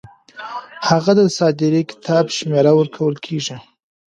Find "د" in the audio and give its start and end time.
1.29-1.33